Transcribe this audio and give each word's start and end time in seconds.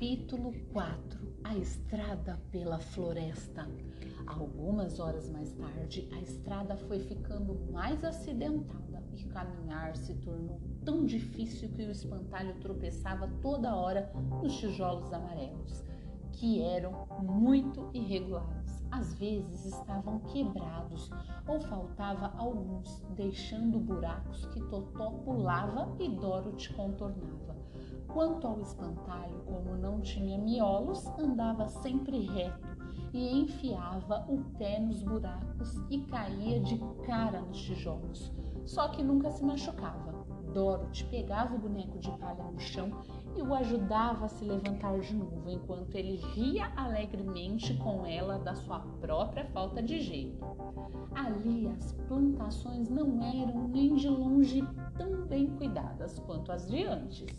Capítulo 0.00 0.54
4 0.72 1.20
A 1.44 1.54
estrada 1.58 2.40
pela 2.50 2.78
floresta. 2.78 3.68
Algumas 4.26 4.98
horas 4.98 5.28
mais 5.28 5.52
tarde, 5.52 6.08
a 6.10 6.20
estrada 6.22 6.74
foi 6.74 7.00
ficando 7.00 7.70
mais 7.70 8.02
acidentada 8.02 9.04
e 9.14 9.24
caminhar 9.24 9.94
se 9.98 10.14
tornou 10.14 10.58
tão 10.86 11.04
difícil 11.04 11.68
que 11.72 11.82
o 11.82 11.90
espantalho 11.90 12.54
tropeçava 12.60 13.28
toda 13.42 13.76
hora 13.76 14.10
nos 14.42 14.56
tijolos 14.56 15.12
amarelos, 15.12 15.84
que 16.32 16.62
eram 16.62 17.06
muito 17.22 17.90
irregulares. 17.92 18.79
Às 18.90 19.14
vezes 19.14 19.66
estavam 19.66 20.18
quebrados 20.20 21.10
ou 21.46 21.60
faltava 21.60 22.32
alguns, 22.36 23.00
deixando 23.14 23.78
buracos 23.78 24.46
que 24.46 24.60
Totó 24.64 25.10
pulava 25.24 25.88
e 25.98 26.08
Dorothy 26.08 26.72
contornava. 26.74 27.56
Quanto 28.08 28.46
ao 28.46 28.60
espantalho, 28.60 29.40
como 29.46 29.76
não 29.76 30.00
tinha 30.00 30.36
miolos, 30.36 31.06
andava 31.18 31.68
sempre 31.68 32.26
reto 32.26 32.68
e 33.12 33.40
enfiava 33.40 34.24
o 34.28 34.38
pé 34.58 34.80
nos 34.80 35.02
buracos 35.02 35.80
e 35.88 36.00
caía 36.02 36.60
de 36.60 36.78
cara 37.06 37.40
nos 37.40 37.60
tijolos. 37.62 38.32
Só 38.66 38.88
que 38.88 39.02
nunca 39.02 39.30
se 39.30 39.44
machucava. 39.44 40.10
Dorothy 40.52 41.04
pegava 41.04 41.54
o 41.54 41.58
boneco 41.58 41.98
de 41.98 42.10
palha 42.18 42.44
no 42.44 42.58
chão 42.58 42.90
e 43.36 43.42
o 43.42 43.54
ajudava 43.54 44.26
a 44.26 44.28
se 44.28 44.44
levantar 44.44 44.98
de 45.00 45.14
novo, 45.14 45.48
enquanto 45.48 45.94
ele 45.94 46.16
ria 46.16 46.70
alegremente 46.76 47.74
com 47.74 48.04
ela 48.04 48.38
da 48.38 48.54
sua 48.54 48.80
própria 49.00 49.44
falta 49.46 49.82
de 49.82 50.00
jeito. 50.00 50.44
Ali 51.14 51.68
as 51.68 51.92
plantações 52.08 52.88
não 52.88 53.22
eram 53.22 53.68
nem 53.68 53.94
de 53.94 54.08
longe 54.08 54.66
tão 54.96 55.26
bem 55.26 55.46
cuidadas 55.56 56.18
quanto 56.20 56.52
as 56.52 56.68
de 56.68 56.84
antes. 56.84 57.36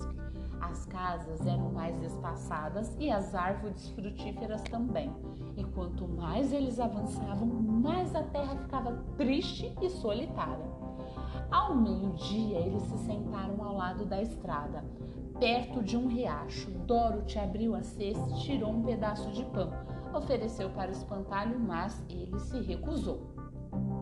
As 0.61 0.85
casas 0.85 1.45
eram 1.45 1.71
mais 1.71 2.01
espaçadas 2.03 2.95
e 2.99 3.09
as 3.09 3.33
árvores 3.33 3.89
frutíferas 3.89 4.61
também. 4.63 5.11
E 5.57 5.63
quanto 5.63 6.07
mais 6.07 6.53
eles 6.53 6.79
avançavam, 6.79 7.47
mais 7.47 8.15
a 8.15 8.23
terra 8.23 8.55
ficava 8.55 8.93
triste 9.17 9.73
e 9.81 9.89
solitária. 9.89 10.71
Ao 11.49 11.75
meio-dia, 11.75 12.59
eles 12.59 12.83
se 12.83 12.97
sentaram 12.99 13.61
ao 13.61 13.75
lado 13.75 14.05
da 14.05 14.21
estrada, 14.21 14.85
perto 15.41 15.81
de 15.81 15.97
um 15.97 16.07
riacho. 16.07 16.69
Dorothy 16.85 17.39
abriu 17.39 17.73
a 17.73 17.81
cesta 17.81 18.29
e 18.29 18.43
tirou 18.43 18.69
um 18.69 18.83
pedaço 18.83 19.31
de 19.31 19.43
pão. 19.45 19.71
Ofereceu 20.13 20.69
para 20.69 20.89
o 20.89 20.93
espantalho, 20.93 21.59
mas 21.59 22.05
ele 22.07 22.37
se 22.37 22.61
recusou. 22.61 23.33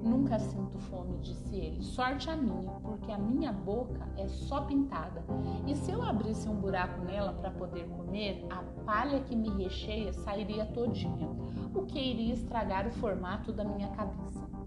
Nunca 0.04 0.38
sinto 0.38 0.78
fome, 0.80 1.18
disse 1.20 1.56
ele. 1.56 1.82
Sorte 1.82 2.30
a 2.30 2.36
minha, 2.36 2.70
porque 2.82 3.10
a 3.10 3.18
minha 3.18 3.54
boca 3.54 4.06
é 4.18 4.28
só 4.28 4.62
pintada. 4.66 5.24
E 5.66 5.76
se 5.76 5.92
eu 5.92 6.04
abrisse 6.04 6.50
um 6.50 6.56
buraco 6.56 7.06
nela 7.06 7.32
para 7.32 7.52
poder 7.52 7.88
comer, 7.88 8.46
a 8.50 8.62
palha 8.84 9.22
que 9.22 9.34
me 9.34 9.50
recheia 9.64 10.12
sairia 10.12 10.66
todinha, 10.66 11.30
o 11.74 11.84
que 11.84 12.00
iria 12.00 12.34
estragar 12.34 12.86
o 12.86 12.92
formato 12.92 13.54
da 13.54 13.64
minha 13.64 13.88
cabeça. 13.92 14.59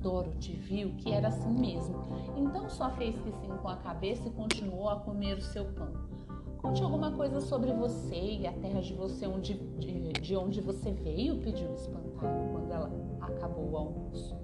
Dorothy 0.00 0.52
viu 0.52 0.94
que 0.96 1.12
era 1.12 1.28
assim 1.28 1.52
mesmo, 1.52 2.02
então 2.36 2.68
só 2.68 2.90
fez 2.90 3.16
que 3.18 3.30
sim 3.30 3.48
com 3.60 3.68
a 3.68 3.76
cabeça 3.76 4.28
e 4.28 4.30
continuou 4.30 4.88
a 4.88 4.96
comer 4.96 5.36
o 5.36 5.42
seu 5.42 5.64
pão. 5.66 5.92
Conte 6.58 6.82
alguma 6.82 7.10
coisa 7.12 7.40
sobre 7.40 7.72
você 7.72 8.16
e 8.16 8.46
a 8.46 8.52
terra 8.52 8.80
de 8.82 8.92
você 8.92 9.26
onde, 9.26 9.54
de, 9.54 10.12
de 10.12 10.36
onde 10.36 10.60
você 10.60 10.92
veio, 10.92 11.40
pediu 11.40 11.70
o 11.70 11.74
espantalho 11.74 12.50
quando 12.52 12.70
ela 12.70 12.90
acabou 13.20 13.70
o 13.70 13.76
almoço. 13.76 14.36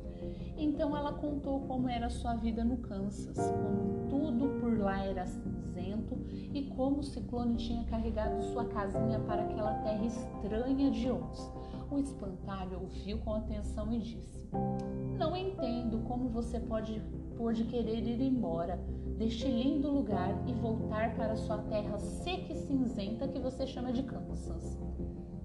Então 0.56 0.96
ela 0.96 1.12
contou 1.12 1.60
como 1.60 1.88
era 1.88 2.08
sua 2.08 2.34
vida 2.34 2.64
no 2.64 2.78
Kansas, 2.78 3.36
como 3.50 4.08
tudo 4.08 4.60
por 4.60 4.78
lá 4.78 5.04
era 5.04 5.26
cinzento 5.26 6.16
e 6.31 6.62
como 6.75 7.00
o 7.00 7.02
ciclone 7.02 7.56
tinha 7.56 7.84
carregado 7.84 8.42
sua 8.44 8.64
casinha 8.64 9.20
para 9.20 9.42
aquela 9.42 9.75
terra 9.75 10.04
estranha 10.04 10.91
de 10.91 11.10
Oz. 11.10 11.52
O 11.91 11.98
espantalho 11.98 12.80
ouviu 12.80 13.19
com 13.19 13.34
atenção 13.34 13.92
e 13.92 13.98
disse: 14.00 14.48
Não 15.19 15.36
entendo 15.36 15.98
como 16.06 16.28
você 16.28 16.58
pode, 16.58 17.00
pode 17.36 17.64
querer 17.64 18.02
ir 18.02 18.20
embora 18.20 18.76
deste 19.16 19.47
lindo 19.47 19.91
lugar 19.91 20.34
e 20.46 20.52
voltar 20.52 21.14
para 21.14 21.36
sua 21.36 21.58
terra 21.58 21.98
seca 21.98 22.52
e 22.52 22.56
cinzenta 22.56 23.28
que 23.28 23.38
você 23.38 23.66
chama 23.66 23.92
de 23.92 24.02
Kansas. 24.02 24.78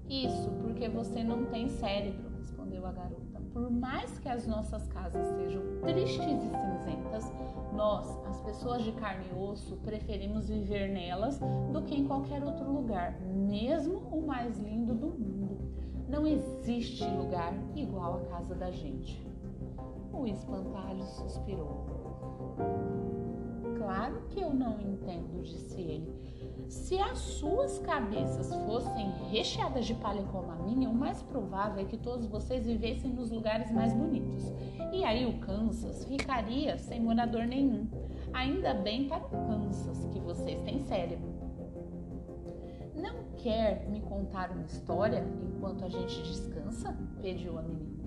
Isso 0.08 0.50
porque 0.60 0.88
você 0.88 1.22
não 1.22 1.46
tem 1.46 1.68
cérebro, 1.68 2.30
respondeu 2.36 2.84
a 2.84 2.92
garota. 2.92 3.40
Por 3.52 3.70
mais 3.70 4.18
que 4.18 4.28
as 4.28 4.46
nossas 4.46 4.86
casas 4.88 5.26
sejam 5.36 5.62
tristes 5.80 6.18
e 6.18 6.50
cinzentas, 6.50 7.32
nós, 7.72 8.06
as 8.26 8.40
pessoas 8.42 8.82
de 8.82 8.92
carne 8.92 9.26
e 9.30 9.34
osso, 9.34 9.76
preferimos 9.78 10.48
viver 10.48 10.88
nelas 10.88 11.38
do 11.72 11.82
que 11.82 11.94
em 11.94 12.06
qualquer 12.06 12.42
outro 12.42 12.70
lugar, 12.70 13.18
mesmo 13.22 13.98
o 14.10 14.26
mais 14.26 14.58
lindo 14.58 14.94
do 14.94 15.06
mundo. 15.06 15.41
Não 16.12 16.26
existe 16.26 17.06
lugar 17.06 17.54
igual 17.74 18.18
à 18.18 18.20
casa 18.26 18.54
da 18.54 18.70
gente. 18.70 19.18
O 20.12 20.26
espantalho 20.26 21.02
suspirou. 21.06 21.86
Claro 23.78 24.20
que 24.28 24.38
eu 24.38 24.52
não 24.52 24.78
entendo, 24.78 25.42
disse 25.42 25.80
ele. 25.80 26.14
Se 26.68 26.98
as 26.98 27.16
suas 27.16 27.78
cabeças 27.78 28.54
fossem 28.66 29.10
recheadas 29.30 29.86
de 29.86 29.94
palha 29.94 30.22
como 30.24 30.52
a 30.52 30.56
minha, 30.56 30.90
o 30.90 30.94
mais 30.94 31.22
provável 31.22 31.82
é 31.82 31.86
que 31.86 31.96
todos 31.96 32.26
vocês 32.26 32.66
vivessem 32.66 33.10
nos 33.10 33.30
lugares 33.30 33.72
mais 33.72 33.94
bonitos. 33.94 34.52
E 34.92 35.04
aí 35.04 35.24
o 35.24 35.40
Kansas 35.40 36.04
ficaria 36.04 36.76
sem 36.76 37.00
morador 37.00 37.46
nenhum. 37.46 37.88
Ainda 38.34 38.74
bem 38.74 39.08
para 39.08 39.24
o 39.24 39.46
Kansas 39.46 40.04
que 40.12 40.20
vocês 40.20 40.60
têm 40.60 40.78
cérebro. 40.80 41.31
Quer 43.42 43.88
me 43.88 44.00
contar 44.00 44.52
uma 44.52 44.62
história 44.62 45.26
enquanto 45.56 45.84
a 45.84 45.88
gente 45.88 46.22
descansa? 46.22 46.96
pediu 47.20 47.58
a 47.58 47.62
menina. 47.62 48.02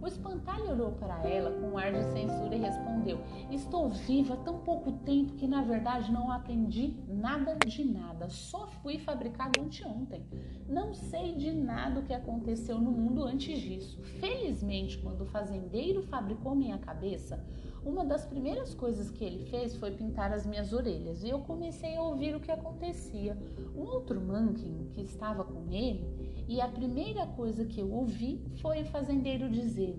O 0.00 0.06
espantalho 0.06 0.70
olhou 0.70 0.92
para 0.92 1.26
ela 1.28 1.50
com 1.50 1.70
um 1.70 1.78
ar 1.78 1.92
de 1.92 2.04
censura 2.12 2.54
e 2.54 2.60
respondeu: 2.60 3.18
Estou 3.50 3.88
viva 3.88 4.34
há 4.34 4.36
tão 4.36 4.60
pouco 4.60 4.92
tempo 4.92 5.34
que 5.34 5.48
na 5.48 5.62
verdade 5.62 6.12
não 6.12 6.30
aprendi 6.30 6.94
nada 7.08 7.56
de 7.66 7.84
nada. 7.84 8.28
Só 8.28 8.68
fui 8.68 8.98
fabricado 8.98 9.60
anteontem. 9.60 10.24
Não 10.68 10.94
sei 10.94 11.34
de 11.34 11.50
nada 11.50 11.98
o 11.98 12.02
que 12.04 12.14
aconteceu 12.14 12.78
no 12.78 12.92
mundo 12.92 13.24
antes 13.24 13.58
disso. 13.58 14.00
Felizmente, 14.20 14.98
quando 14.98 15.22
o 15.22 15.26
fazendeiro 15.26 16.02
fabricou 16.02 16.54
minha 16.54 16.78
cabeça, 16.78 17.44
uma 17.86 18.04
das 18.04 18.26
primeiras 18.26 18.74
coisas 18.74 19.10
que 19.12 19.24
ele 19.24 19.46
fez 19.46 19.76
foi 19.76 19.92
pintar 19.92 20.32
as 20.32 20.44
minhas 20.44 20.72
orelhas 20.72 21.22
e 21.22 21.28
eu 21.28 21.38
comecei 21.38 21.94
a 21.96 22.02
ouvir 22.02 22.34
o 22.34 22.40
que 22.40 22.50
acontecia. 22.50 23.38
Um 23.76 23.82
outro 23.82 24.20
monkey 24.20 24.88
que 24.90 25.02
estava 25.02 25.44
com 25.44 25.70
ele 25.70 26.44
e 26.48 26.60
a 26.60 26.66
primeira 26.66 27.26
coisa 27.28 27.64
que 27.64 27.80
eu 27.80 27.92
ouvi 27.92 28.44
foi 28.60 28.82
o 28.82 28.86
fazendeiro 28.86 29.48
dizer 29.48 29.96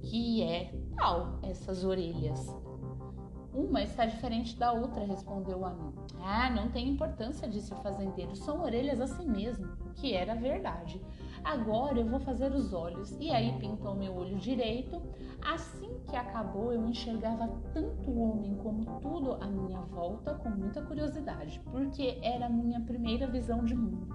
que 0.00 0.44
é 0.44 0.72
tal 0.96 1.40
essas 1.42 1.84
orelhas. 1.84 2.54
Uma 3.52 3.82
está 3.82 4.06
diferente 4.06 4.56
da 4.56 4.72
outra, 4.72 5.04
respondeu 5.04 5.58
o 5.58 5.64
amigo. 5.64 6.04
Ah, 6.20 6.50
não 6.50 6.70
tem 6.70 6.88
importância, 6.88 7.48
disse 7.48 7.72
o 7.72 7.76
fazendeiro. 7.76 8.34
São 8.34 8.62
orelhas 8.62 9.00
assim 9.00 9.28
mesmo, 9.28 9.68
que 9.94 10.12
era 10.12 10.34
verdade. 10.34 11.00
Agora 11.44 11.98
eu 11.98 12.06
vou 12.06 12.18
fazer 12.18 12.50
os 12.52 12.72
olhos. 12.72 13.14
E 13.20 13.30
aí 13.30 13.52
pintou 13.58 13.94
meu 13.94 14.16
olho 14.16 14.36
direito. 14.38 15.00
Assim 15.42 16.00
que 16.06 16.16
acabou, 16.16 16.72
eu 16.72 16.86
enxergava 16.86 17.48
tanto 17.72 18.10
o 18.10 18.30
homem 18.30 18.56
como 18.56 18.98
tudo 19.00 19.34
à 19.34 19.46
minha 19.46 19.80
volta 19.82 20.34
com 20.34 20.48
muita 20.48 20.80
curiosidade, 20.80 21.60
porque 21.70 22.18
era 22.22 22.46
a 22.46 22.50
minha 22.50 22.80
primeira 22.80 23.26
visão 23.26 23.62
de 23.62 23.74
mundo. 23.74 24.08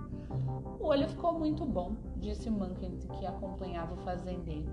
O 0.79 0.87
olho 0.87 1.07
ficou 1.07 1.37
muito 1.37 1.65
bom, 1.65 1.95
disse 2.17 2.49
o 2.49 2.51
Mankent 2.51 3.05
que 3.19 3.25
acompanhava 3.25 3.93
o 3.93 3.97
fazendeiro. 3.97 4.71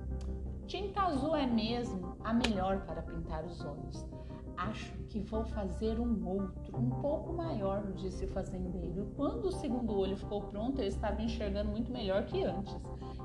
Tinta 0.66 1.02
azul 1.02 1.36
é 1.36 1.46
mesmo 1.46 2.16
a 2.24 2.32
melhor 2.32 2.86
para 2.86 3.02
pintar 3.02 3.44
os 3.44 3.64
olhos. 3.64 4.06
Acho 4.56 4.92
que 5.08 5.20
vou 5.20 5.44
fazer 5.44 6.00
um 6.00 6.26
outro, 6.26 6.76
um 6.76 6.90
pouco 6.90 7.32
maior, 7.32 7.92
disse 7.92 8.24
o 8.24 8.28
fazendeiro. 8.28 9.06
Quando 9.16 9.46
o 9.46 9.52
segundo 9.52 9.96
olho 9.98 10.16
ficou 10.16 10.42
pronto, 10.42 10.80
eu 10.80 10.88
estava 10.88 11.20
enxergando 11.22 11.70
muito 11.70 11.92
melhor 11.92 12.24
que 12.24 12.42
antes. 12.42 12.76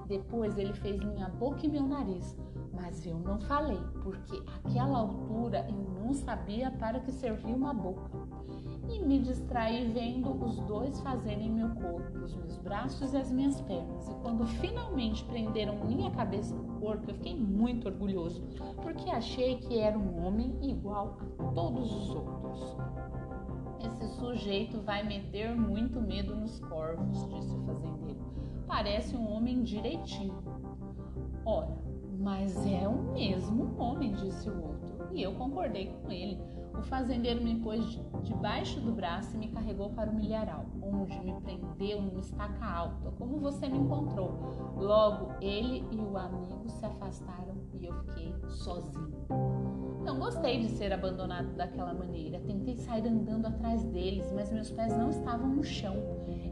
Depois 0.08 0.58
ele 0.58 0.74
fez 0.74 1.00
minha 1.00 1.30
boca 1.30 1.66
e 1.66 1.70
meu 1.70 1.88
nariz, 1.88 2.36
mas 2.74 3.06
eu 3.06 3.18
não 3.18 3.40
falei, 3.40 3.80
porque 4.04 4.42
àquela 4.64 5.00
altura 5.00 5.66
eu 5.70 6.04
não 6.04 6.14
sabia 6.14 6.70
para 6.72 7.00
que 7.00 7.12
servia 7.12 7.56
uma 7.56 7.74
boca 7.74 8.12
e 8.92 9.00
me 9.00 9.20
distraí 9.20 9.86
vendo 9.92 10.32
os 10.44 10.60
dois 10.62 11.00
fazerem 11.02 11.50
meu 11.50 11.70
corpo, 11.70 12.20
os 12.20 12.36
meus 12.36 12.58
braços 12.58 13.14
e 13.14 13.18
as 13.18 13.32
minhas 13.32 13.60
pernas. 13.62 14.08
E 14.10 14.16
quando 14.16 14.46
finalmente 14.46 15.24
prenderam 15.26 15.86
minha 15.86 16.12
cabeça 16.12 16.56
no 16.56 16.80
corpo, 16.80 17.10
eu 17.10 17.16
fiquei 17.16 17.36
muito 17.36 17.88
orgulhoso, 17.88 18.44
porque 18.82 19.10
achei 19.10 19.58
que 19.58 19.80
era 19.80 19.98
um 19.98 20.26
homem 20.26 20.58
igual 20.62 21.18
a 21.40 21.44
todos 21.52 21.94
os 21.94 22.10
outros. 22.10 22.78
Esse 23.86 24.08
sujeito 24.20 24.80
vai 24.82 25.04
meter 25.04 25.56
muito 25.56 26.00
medo 26.00 26.36
nos 26.36 26.60
corvos, 26.60 27.28
disse 27.30 27.56
o 27.56 27.66
fazendeiro. 27.66 28.20
Parece 28.68 29.16
um 29.16 29.32
homem 29.32 29.64
direitinho. 29.64 30.44
Ora, 31.46 31.76
mas 32.20 32.56
é 32.66 32.88
o 32.88 33.12
mesmo 33.12 33.76
homem, 33.80 34.14
disse 34.14 34.50
o 34.50 34.62
outro. 34.62 35.08
E 35.12 35.24
eu 35.24 35.34
concordei 35.34 35.88
com 35.88 36.12
ele. 36.12 36.40
O 36.78 36.82
fazendeiro 36.84 37.44
me 37.44 37.56
pôs 37.60 38.00
debaixo 38.24 38.80
do 38.80 38.92
braço 38.92 39.36
e 39.36 39.40
me 39.40 39.48
carregou 39.50 39.90
para 39.92 40.10
o 40.10 40.16
milharal, 40.16 40.66
onde 40.82 41.20
me 41.20 41.34
prendeu 41.42 42.02
numa 42.02 42.20
estaca 42.20 42.66
alta, 42.66 43.12
como 43.12 43.40
você 43.40 43.68
me 43.68 43.78
encontrou. 43.78 44.32
Logo, 44.76 45.34
ele 45.42 45.86
e 45.92 45.98
o 45.98 46.18
amigo 46.18 46.70
se 46.70 46.86
afastaram 46.86 47.56
e 47.80 47.86
eu 47.86 47.94
fiquei 48.04 48.34
sozinho. 48.48 49.22
Não 50.04 50.18
gostei 50.18 50.60
de 50.62 50.70
ser 50.70 50.92
abandonado 50.92 51.54
daquela 51.56 51.94
maneira. 51.94 52.40
Tentei 52.40 52.76
sair 52.76 53.08
andando 53.08 53.46
atrás 53.46 53.84
deles, 53.86 54.32
mas 54.34 54.52
meus 54.52 54.72
pés 54.72 54.98
não 54.98 55.10
estavam 55.10 55.50
no 55.50 55.64
chão 55.64 55.96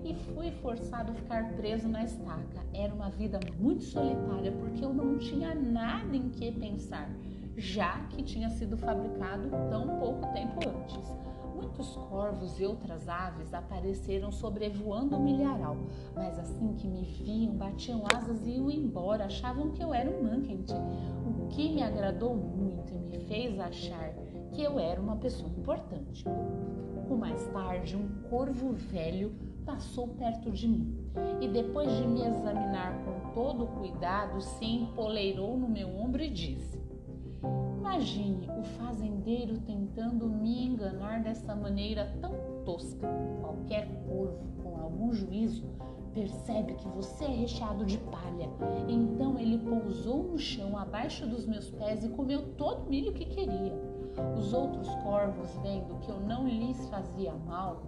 e 0.04 0.14
fui 0.14 0.52
forçado 0.52 1.12
a 1.12 1.16
ficar 1.16 1.54
preso 1.56 1.88
na 1.88 2.04
estaca. 2.04 2.64
Era 2.74 2.94
uma 2.94 3.10
vida 3.10 3.40
muito 3.60 3.84
solitária 3.84 4.52
porque 4.52 4.86
eu 4.86 4.94
não 4.94 5.18
tinha 5.18 5.56
nada 5.56 6.16
em 6.16 6.30
que 6.30 6.52
pensar 6.52 7.10
já 7.60 8.00
que 8.10 8.24
tinha 8.24 8.50
sido 8.50 8.78
fabricado 8.78 9.50
tão 9.70 10.00
pouco 10.00 10.26
tempo 10.34 10.60
antes. 10.68 11.16
Muitos 11.54 11.96
corvos 12.10 12.58
e 12.60 12.66
outras 12.66 13.10
aves 13.10 13.54
apareceram 13.54 14.32
sobrevoando 14.32 15.18
o 15.18 15.22
milharal, 15.22 15.76
mas 16.16 16.40
assim 16.40 16.74
que 16.74 16.88
me 16.88 17.04
viam, 17.04 17.54
batiam 17.54 18.04
asas 18.14 18.48
e 18.48 18.52
iam 18.52 18.72
embora, 18.72 19.26
achavam 19.26 19.72
que 19.72 19.84
eu 19.84 19.94
era 19.94 20.10
um 20.10 20.24
Mankent, 20.24 20.72
o 21.26 21.48
que 21.48 21.70
me 21.74 21.84
agradou 21.84 22.34
muito 22.34 22.94
e 22.94 22.98
me 22.98 23.20
fez 23.26 23.60
achar 23.60 24.14
que 24.54 24.64
eu 24.64 24.80
era 24.80 25.02
uma 25.02 25.18
pessoa 25.18 25.50
importante. 25.50 26.24
Pouco 26.94 27.18
mais 27.18 27.46
tarde, 27.48 27.96
um 27.96 28.08
corvo 28.30 28.72
velho 28.72 29.36
passou 29.66 30.08
perto 30.08 30.50
de 30.52 30.68
mim 30.68 30.98
e, 31.42 31.48
depois 31.48 31.92
de 31.92 32.08
me 32.08 32.22
examinar 32.22 33.04
com 33.04 33.34
todo 33.34 33.68
cuidado, 33.68 34.42
se 34.42 34.66
empoleirou 34.66 35.58
no 35.58 35.68
meu 35.68 35.90
ombro 35.90 36.24
e 36.24 36.30
disse: 36.30 36.79
Imagine 37.80 38.48
o 38.60 38.64
fazendeiro 38.64 39.60
tentando 39.60 40.28
me 40.28 40.66
enganar 40.66 41.24
dessa 41.24 41.56
maneira 41.56 42.16
tão 42.22 42.34
tosca. 42.66 43.08
Qualquer 43.42 43.88
corvo 44.08 44.48
com 44.64 44.78
algum 44.78 45.12
juízo 45.14 45.66
percebe 46.14 46.74
que 46.74 46.88
você 46.90 47.26
é 47.26 47.28
recheado 47.30 47.86
de 47.86 47.98
palha. 47.98 48.50
Então 48.88 49.38
ele 49.38 49.58
pousou 49.58 50.24
no 50.24 50.38
chão 50.38 50.78
abaixo 50.78 51.26
dos 51.28 51.46
meus 51.46 51.70
pés 51.72 52.04
e 52.04 52.10
comeu 52.10 52.54
todo 52.56 52.86
o 52.86 52.90
milho 52.90 53.14
que 53.14 53.26
queria. 53.26 53.74
Os 54.38 54.54
outros 54.54 54.88
corvos, 55.04 55.50
vendo 55.62 56.00
que 56.02 56.12
eu 56.12 56.20
não 56.20 56.48
lhes 56.48 56.88
fazia 56.90 57.34
mal, 57.34 57.84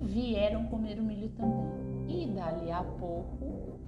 vieram 0.00 0.66
comer 0.66 0.98
o 0.98 1.02
milho 1.02 1.28
também. 1.30 1.64
E 2.08 2.26
dali 2.26 2.70
a 2.70 2.82
pouco, 2.82 3.78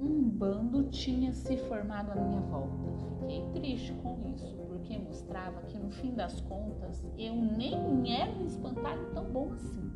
um 0.00 0.28
bando 0.28 0.84
tinha 0.84 1.32
se 1.32 1.56
formado 1.56 2.12
à 2.12 2.14
minha 2.14 2.40
volta. 2.40 2.90
Fiquei 3.20 3.44
triste 3.52 3.92
com 4.02 4.18
isso, 4.34 4.56
porque 4.66 4.98
mostrava 4.98 5.60
que 5.62 5.78
no 5.78 5.90
fim 5.90 6.14
das 6.14 6.40
contas 6.40 7.04
eu 7.18 7.34
nem 7.34 8.18
era 8.18 8.32
um 8.32 8.46
espantalho 8.46 9.12
tão 9.12 9.30
bom 9.30 9.52
assim. 9.52 9.90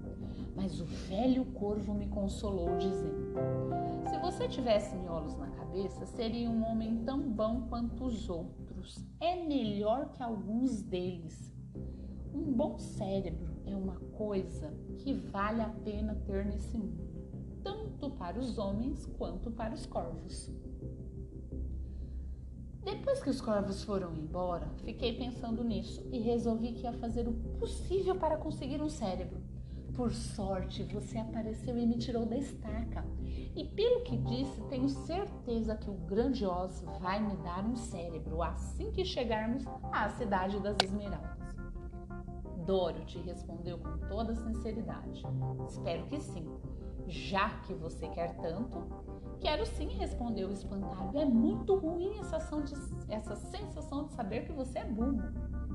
Mas 0.54 0.80
o 0.80 0.84
velho 0.84 1.44
corvo 1.46 1.94
me 1.94 2.06
consolou, 2.06 2.76
dizendo: 2.76 3.34
Se 4.08 4.18
você 4.18 4.46
tivesse 4.46 4.94
miolos 4.96 5.36
na 5.36 5.48
cabeça, 5.48 6.06
seria 6.06 6.48
um 6.48 6.64
homem 6.64 7.02
tão 7.04 7.20
bom 7.20 7.62
quanto 7.68 8.04
os 8.04 8.28
outros. 8.28 9.04
É 9.20 9.44
melhor 9.44 10.10
que 10.12 10.22
alguns 10.22 10.82
deles. 10.82 11.52
Um 12.32 12.52
bom 12.52 12.78
cérebro 12.78 13.56
é 13.64 13.74
uma 13.74 13.96
coisa 14.16 14.72
que 14.98 15.12
vale 15.12 15.62
a 15.62 15.68
pena 15.68 16.14
ter 16.26 16.44
nesse 16.44 16.76
mundo 16.76 17.03
para 18.24 18.38
os 18.38 18.56
homens 18.56 19.04
quanto 19.18 19.50
para 19.50 19.74
os 19.74 19.84
corvos. 19.84 20.50
Depois 22.82 23.22
que 23.22 23.28
os 23.28 23.38
corvos 23.38 23.84
foram 23.84 24.14
embora, 24.14 24.66
fiquei 24.82 25.12
pensando 25.12 25.62
nisso 25.62 26.02
e 26.10 26.20
resolvi 26.20 26.72
que 26.72 26.84
ia 26.84 26.94
fazer 26.94 27.28
o 27.28 27.34
possível 27.58 28.14
para 28.14 28.38
conseguir 28.38 28.80
um 28.80 28.88
cérebro. 28.88 29.42
Por 29.94 30.10
sorte, 30.10 30.84
você 30.84 31.18
apareceu 31.18 31.76
e 31.78 31.86
me 31.86 31.98
tirou 31.98 32.24
da 32.24 32.38
estaca. 32.38 33.04
E 33.54 33.62
pelo 33.62 34.02
que 34.04 34.16
disse, 34.16 34.58
tenho 34.70 34.88
certeza 34.88 35.76
que 35.76 35.90
o 35.90 35.94
grande 35.94 36.46
Oz 36.46 36.82
vai 37.02 37.22
me 37.22 37.36
dar 37.42 37.62
um 37.62 37.76
cérebro 37.76 38.42
assim 38.42 38.90
que 38.90 39.04
chegarmos 39.04 39.64
à 39.92 40.08
cidade 40.08 40.58
das 40.60 40.76
Esmeraldas. 40.82 41.54
Dorothy 42.64 43.18
respondeu 43.18 43.76
com 43.76 43.98
toda 44.08 44.34
sinceridade. 44.34 45.22
Espero 45.68 46.06
que 46.06 46.18
sim 46.18 46.48
já 47.06 47.50
que 47.60 47.74
você 47.74 48.08
quer 48.08 48.34
tanto, 48.36 48.82
quero 49.40 49.66
sim, 49.66 49.88
respondeu 49.88 50.48
o 50.48 50.52
espantalho. 50.52 51.18
É 51.18 51.24
muito 51.24 51.76
ruim 51.76 52.18
essa, 52.18 52.38
de, 52.38 52.74
essa 53.12 53.36
sensação 53.36 54.04
de 54.04 54.12
saber 54.12 54.44
que 54.44 54.52
você 54.52 54.80
é 54.80 54.84
burro. 54.84 55.22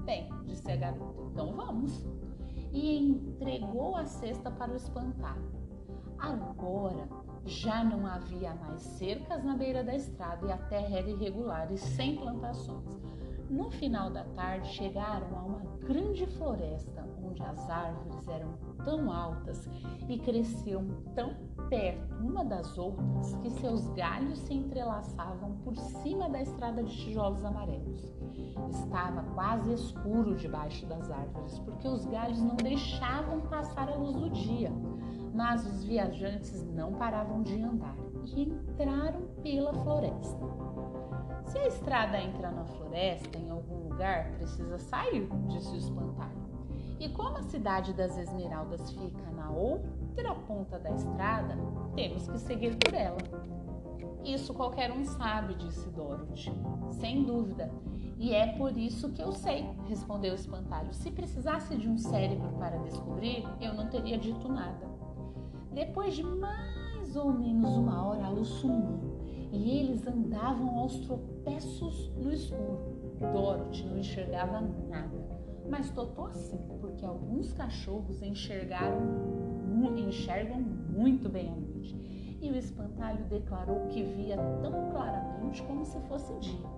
Bem, 0.06 0.30
disse 0.46 0.72
a 0.72 0.76
garota, 0.76 1.22
então 1.32 1.54
vamos. 1.54 2.06
E 2.72 2.98
entregou 2.98 3.96
a 3.96 4.06
cesta 4.06 4.50
para 4.50 4.72
o 4.72 4.76
espantalho. 4.76 5.60
Agora 6.18 7.08
já 7.46 7.84
não 7.84 8.06
havia 8.06 8.54
mais 8.56 8.82
cercas 8.82 9.44
na 9.44 9.56
beira 9.56 9.84
da 9.84 9.96
estrada 9.96 10.46
e 10.46 10.52
a 10.52 10.58
terra 10.58 10.98
era 10.98 11.10
irregular 11.10 11.72
e 11.72 11.78
sem 11.78 12.18
plantações. 12.18 13.00
No 13.50 13.72
final 13.72 14.12
da 14.12 14.24
tarde 14.36 14.68
chegaram 14.68 15.28
a 15.36 15.42
uma 15.42 15.60
grande 15.80 16.28
floresta 16.28 17.04
onde 17.24 17.42
as 17.42 17.68
árvores 17.68 18.28
eram 18.28 18.54
tão 18.86 19.12
altas 19.12 19.68
e 20.08 20.20
cresciam 20.20 20.88
tão 21.16 21.34
perto 21.68 22.16
uma 22.20 22.46
das 22.46 22.78
outras 22.78 23.34
que 23.38 23.50
seus 23.50 23.88
galhos 23.90 24.38
se 24.40 24.54
entrelaçavam 24.54 25.58
por 25.64 25.76
cima 25.76 26.30
da 26.30 26.42
estrada 26.42 26.84
de 26.84 26.96
tijolos 26.96 27.44
amarelos. 27.44 28.14
Estava 28.70 29.24
quase 29.34 29.74
escuro 29.74 30.36
debaixo 30.36 30.86
das 30.86 31.10
árvores 31.10 31.58
porque 31.60 31.88
os 31.88 32.06
galhos 32.06 32.42
não 32.42 32.56
deixavam 32.56 33.42
passar 33.42 33.90
a 33.90 33.96
luz 33.96 34.16
do 34.16 34.30
dia, 34.30 34.72
mas 35.34 35.66
os 35.66 35.84
viajantes 35.84 36.64
não 36.74 36.94
paravam 36.94 37.42
de 37.42 37.62
andar 37.62 37.96
e 38.26 38.44
entraram 38.44 39.22
pela 39.42 39.74
floresta. 39.74 40.46
Se 41.46 41.58
a 41.58 41.68
estrada 41.68 42.20
entra 42.20 42.52
na 42.52 42.64
floresta, 42.66 43.38
em 43.38 43.50
algum 43.50 43.90
lugar, 43.90 44.32
precisa 44.34 44.78
sair, 44.78 45.28
disse 45.48 45.74
o 45.74 45.78
espantalho. 45.78 46.50
E 47.00 47.10
como 47.10 47.38
a 47.38 47.44
cidade 47.44 47.94
das 47.94 48.18
Esmeraldas 48.18 48.92
fica 48.92 49.32
na 49.32 49.50
outra 49.50 50.36
ponta 50.48 50.78
da 50.78 50.92
estrada, 50.92 51.58
temos 51.96 52.28
que 52.28 52.38
seguir 52.38 52.76
por 52.76 52.94
ela. 52.94 53.18
Isso 54.24 54.54
qualquer 54.54 54.92
um 54.92 55.06
sabe, 55.06 55.56
disse 55.56 55.90
Dorothy. 55.90 56.52
Sem 56.92 57.24
dúvida. 57.24 57.72
E 58.18 58.34
é 58.34 58.48
por 58.58 58.78
isso 58.78 59.10
que 59.14 59.22
eu 59.22 59.32
sei, 59.32 59.66
respondeu 59.88 60.34
o 60.34 60.36
espantalho. 60.36 60.94
Se 60.94 61.10
precisasse 61.10 61.76
de 61.78 61.88
um 61.88 61.98
cérebro 61.98 62.52
para 62.60 62.78
descobrir, 62.80 63.48
eu 63.62 63.74
não 63.74 63.88
teria 63.88 64.18
dito 64.18 64.50
nada. 64.50 64.99
Depois 65.74 66.16
de 66.16 66.24
mais 66.24 67.16
ou 67.16 67.32
menos 67.32 67.78
uma 67.78 68.08
hora, 68.08 68.26
a 68.26 68.30
luz 68.30 68.48
sumiu 68.48 69.00
e 69.52 69.80
eles 69.80 70.06
andavam 70.06 70.80
aos 70.80 70.98
tropeços 71.00 72.12
no 72.16 72.32
escuro. 72.32 73.00
Dorothy 73.20 73.86
não 73.86 73.98
enxergava 73.98 74.62
nada, 74.88 75.18
mas 75.70 75.90
Totó 75.92 76.28
assim, 76.28 76.58
porque 76.80 77.06
alguns 77.06 77.52
cachorros 77.54 78.22
enxergaram, 78.22 79.02
enxergam 79.98 80.60
muito 80.60 81.30
bem 81.30 81.50
à 81.50 81.56
noite. 81.56 81.96
E 82.42 82.50
o 82.50 82.56
espantalho 82.56 83.26
declarou 83.26 83.88
que 83.88 84.02
via 84.02 84.38
tão 84.62 84.90
claramente 84.92 85.62
como 85.64 85.84
se 85.84 86.00
fosse 86.02 86.34
dia. 86.40 86.70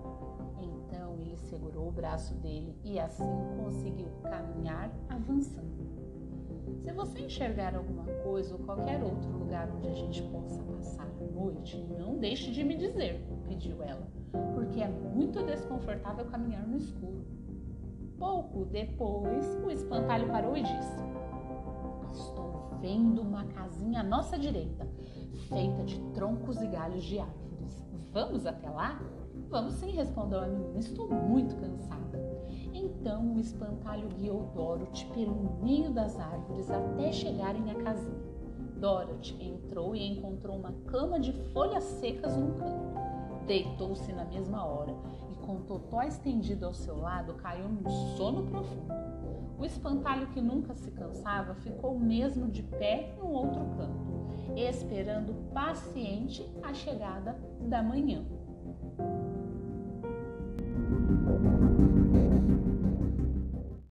Então 0.60 1.16
ele 1.20 1.36
segurou 1.36 1.88
o 1.88 1.92
braço 1.92 2.34
dele 2.34 2.76
e 2.82 2.98
assim 2.98 3.24
conseguiu 3.62 4.08
caminhar 4.22 4.90
avançando. 5.08 5.71
Se 6.82 6.90
você 6.90 7.20
enxergar 7.20 7.76
alguma 7.76 8.04
coisa 8.24 8.54
ou 8.54 8.60
qualquer 8.64 9.00
outro 9.02 9.30
lugar 9.30 9.70
onde 9.70 9.86
a 9.86 9.94
gente 9.94 10.20
possa 10.24 10.60
passar 10.64 11.06
a 11.06 11.32
noite, 11.32 11.76
não 11.96 12.18
deixe 12.18 12.50
de 12.50 12.64
me 12.64 12.76
dizer, 12.76 13.24
pediu 13.46 13.80
ela, 13.84 14.04
porque 14.52 14.80
é 14.80 14.88
muito 14.88 15.44
desconfortável 15.44 16.24
caminhar 16.24 16.66
no 16.66 16.76
escuro. 16.76 17.24
Pouco 18.18 18.64
depois, 18.64 19.46
o 19.64 19.70
espantalho 19.70 20.26
parou 20.26 20.56
e 20.56 20.62
disse: 20.62 20.96
Estou 22.12 22.70
vendo 22.80 23.22
uma 23.22 23.44
casinha 23.44 24.00
à 24.00 24.02
nossa 24.02 24.36
direita, 24.36 24.84
feita 25.48 25.84
de 25.84 26.00
troncos 26.12 26.60
e 26.60 26.66
galhos 26.66 27.04
de 27.04 27.20
árvores. 27.20 27.86
Vamos 28.12 28.44
até 28.44 28.68
lá? 28.68 29.00
Vamos 29.48 29.74
sim, 29.74 29.90
respondeu 29.90 30.40
a 30.40 30.46
menina. 30.46 30.78
Estou 30.78 31.08
muito 31.08 31.54
cansada. 31.56 32.02
Então 32.72 33.34
o 33.34 33.40
espantalho 33.40 34.08
guiou 34.08 34.50
Dorothy 34.54 35.06
pelo 35.14 35.58
meio 35.62 35.90
das 35.90 36.18
árvores 36.18 36.70
até 36.70 37.12
chegarem 37.12 37.70
à 37.70 37.74
casinha. 37.74 38.32
Dorothy 38.76 39.36
entrou 39.40 39.94
e 39.94 40.04
encontrou 40.04 40.56
uma 40.56 40.72
cama 40.86 41.20
de 41.20 41.32
folhas 41.52 41.84
secas 41.84 42.36
no 42.36 42.54
canto. 42.54 42.92
Deitou-se 43.46 44.12
na 44.12 44.24
mesma 44.24 44.64
hora 44.64 44.94
e, 45.30 45.36
com 45.46 45.62
Totó 45.62 46.02
estendido 46.02 46.66
ao 46.66 46.74
seu 46.74 46.98
lado, 46.98 47.34
caiu 47.34 47.68
num 47.68 47.88
sono 48.16 48.44
profundo. 48.44 48.92
O 49.58 49.64
espantalho, 49.64 50.26
que 50.28 50.40
nunca 50.40 50.74
se 50.74 50.90
cansava, 50.90 51.54
ficou 51.54 51.96
mesmo 51.96 52.48
de 52.48 52.62
pé 52.62 53.14
no 53.18 53.28
outro 53.28 53.60
canto, 53.76 54.56
esperando 54.56 55.34
paciente 55.52 56.44
a 56.62 56.74
chegada 56.74 57.38
da 57.60 57.82
manhã. 57.82 58.24
thank 60.92 61.10
you. 61.10 61.21